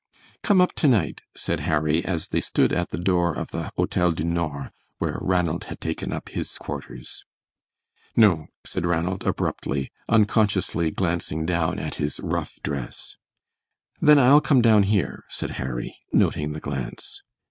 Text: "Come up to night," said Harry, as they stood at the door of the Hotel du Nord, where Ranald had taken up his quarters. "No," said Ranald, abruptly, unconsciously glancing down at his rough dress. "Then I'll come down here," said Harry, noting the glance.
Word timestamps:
"Come 0.41 0.61
up 0.61 0.73
to 0.77 0.87
night," 0.87 1.21
said 1.35 1.59
Harry, 1.59 2.03
as 2.03 2.29
they 2.29 2.41
stood 2.41 2.73
at 2.73 2.89
the 2.89 2.97
door 2.97 3.35
of 3.35 3.51
the 3.51 3.71
Hotel 3.77 4.11
du 4.11 4.23
Nord, 4.23 4.71
where 4.97 5.19
Ranald 5.21 5.65
had 5.65 5.79
taken 5.79 6.11
up 6.11 6.29
his 6.29 6.57
quarters. 6.57 7.23
"No," 8.15 8.47
said 8.65 8.83
Ranald, 8.83 9.23
abruptly, 9.27 9.91
unconsciously 10.09 10.89
glancing 10.89 11.45
down 11.45 11.77
at 11.77 12.01
his 12.01 12.19
rough 12.19 12.59
dress. 12.63 13.15
"Then 14.01 14.17
I'll 14.17 14.41
come 14.41 14.63
down 14.63 14.81
here," 14.89 15.23
said 15.29 15.51
Harry, 15.61 15.95
noting 16.11 16.53
the 16.53 16.59
glance. 16.59 17.21